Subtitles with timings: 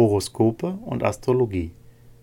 [0.00, 1.72] Horoskope und Astrologie.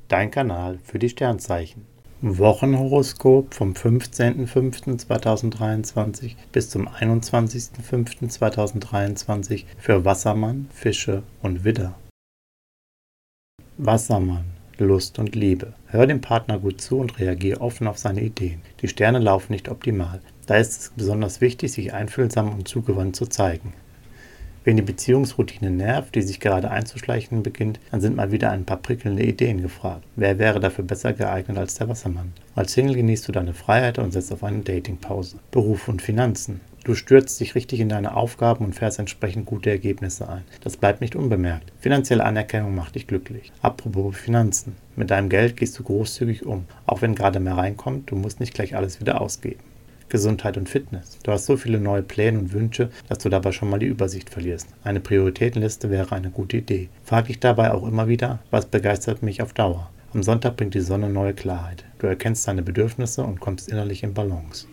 [0.07, 1.85] Dein Kanal für die Sternzeichen.
[2.21, 11.93] Wochenhoroskop vom 15.05.2023 bis zum 21.05.2023 für Wassermann, Fische und Widder.
[13.77, 14.45] Wassermann,
[14.79, 15.73] Lust und Liebe.
[15.85, 18.63] Hör dem Partner gut zu und reagiere offen auf seine Ideen.
[18.81, 20.21] Die Sterne laufen nicht optimal.
[20.47, 23.73] Da ist es besonders wichtig, sich einfühlsam und zugewandt zu zeigen.
[24.67, 28.75] Wenn die Beziehungsroutine nervt, die sich gerade einzuschleichen beginnt, dann sind mal wieder ein paar
[28.75, 30.03] prickelnde Ideen gefragt.
[30.17, 32.33] Wer wäre dafür besser geeignet als der Wassermann?
[32.53, 35.37] Als Single genießt du deine Freiheit und setzt auf eine Datingpause.
[35.51, 36.59] Beruf und Finanzen.
[36.83, 40.43] Du stürzt dich richtig in deine Aufgaben und fährst entsprechend gute Ergebnisse ein.
[40.61, 41.71] Das bleibt nicht unbemerkt.
[41.79, 43.53] Finanzielle Anerkennung macht dich glücklich.
[43.61, 44.75] Apropos Finanzen.
[44.97, 46.65] Mit deinem Geld gehst du großzügig um.
[46.85, 49.61] Auch wenn gerade mehr reinkommt, du musst nicht gleich alles wieder ausgeben.
[50.09, 51.17] Gesundheit und Fitness.
[51.23, 54.29] Du hast so viele neue Pläne und Wünsche, dass du dabei schon mal die Übersicht
[54.29, 54.67] verlierst.
[54.83, 56.89] Eine Prioritätenliste wäre eine gute Idee.
[57.03, 59.89] Frag dich dabei auch immer wieder, was begeistert mich auf Dauer.
[60.13, 61.83] Am Sonntag bringt die Sonne neue Klarheit.
[61.99, 64.67] Du erkennst deine Bedürfnisse und kommst innerlich in Balance.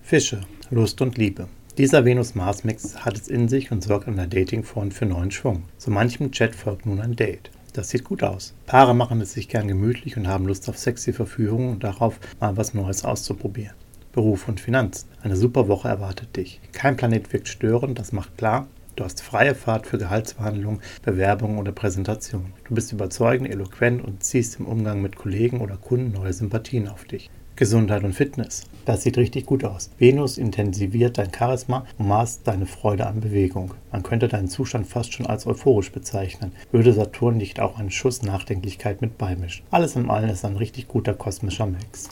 [0.00, 1.48] Fische, Lust und Liebe.
[1.78, 5.62] Dieser Venus-Mars-Mix hat es in sich und sorgt an der Datingfront für neuen Schwung.
[5.78, 7.50] Zu manchem Chat folgt nun ein Date.
[7.72, 8.54] Das sieht gut aus.
[8.66, 12.56] Paare machen es sich gern gemütlich und haben Lust auf sexy Verführung und darauf, mal
[12.56, 13.74] was Neues auszuprobieren.
[14.12, 15.08] Beruf und Finanzen.
[15.22, 16.60] Eine super Woche erwartet dich.
[16.72, 18.66] Kein Planet wirkt störend, das macht klar.
[18.96, 22.52] Du hast freie Fahrt für Gehaltsverhandlungen, Bewerbungen oder Präsentationen.
[22.64, 27.04] Du bist überzeugend, eloquent und ziehst im Umgang mit Kollegen oder Kunden neue Sympathien auf
[27.04, 27.30] dich.
[27.60, 28.62] Gesundheit und Fitness.
[28.86, 29.90] Das sieht richtig gut aus.
[29.98, 33.74] Venus intensiviert dein Charisma und Mars deine Freude an Bewegung.
[33.92, 36.52] Man könnte deinen Zustand fast schon als euphorisch bezeichnen.
[36.72, 39.66] Würde Saturn nicht auch einen Schuss Nachdenklichkeit mit beimischen.
[39.70, 42.08] Alles in allem ist ein richtig guter kosmischer Mix.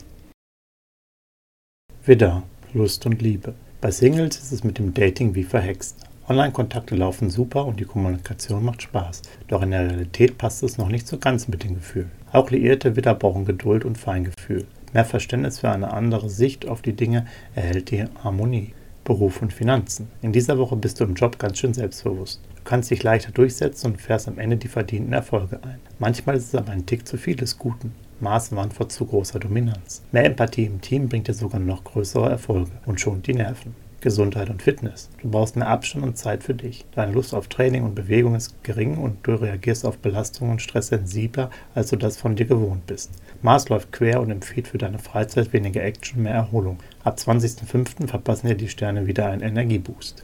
[2.05, 2.43] Widder,
[2.75, 3.55] Lust und Liebe.
[3.81, 5.97] Bei Singles ist es mit dem Dating wie verhext.
[6.29, 9.23] Online-Kontakte laufen super und die Kommunikation macht Spaß.
[9.47, 12.13] Doch in der Realität passt es noch nicht so ganz mit den Gefühlen.
[12.33, 14.67] Auch liierte Widder brauchen Geduld und Feingefühl.
[14.93, 18.73] Mehr Verständnis für eine andere Sicht auf die Dinge erhält die Harmonie.
[19.09, 20.09] Beruf und Finanzen.
[20.21, 22.43] In dieser Woche bist du im Job ganz schön selbstbewusst.
[22.57, 25.81] Du kannst dich leichter durchsetzen und fährst am Ende die verdienten Erfolge ein.
[25.99, 27.95] Manchmal ist es aber ein Tick zu viel des Guten.
[28.21, 30.03] Maß warnt vor zu großer Dominanz.
[30.13, 33.75] Mehr Empathie im Team bringt dir sogar noch größere Erfolge und schont die Nerven.
[34.01, 35.11] Gesundheit und Fitness.
[35.23, 36.85] Du brauchst mehr Abstand und Zeit für dich.
[36.95, 40.89] Deine Lust auf Training und Bewegung ist gering und du reagierst auf Belastung und Stress
[40.89, 43.11] sensibler, als du das von dir gewohnt bist.
[43.43, 46.79] Mars läuft quer und empfiehlt für deine Freizeit weniger Action, mehr Erholung.
[47.03, 48.07] Ab 20.05.
[48.07, 50.23] verpassen dir die Sterne wieder einen Energieboost.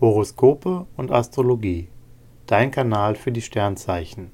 [0.00, 1.88] Horoskope und Astrologie.
[2.46, 4.30] Dein Kanal für die Sternzeichen.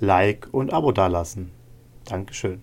[0.00, 1.50] Like und Abo dalassen.
[2.04, 2.62] Dankeschön.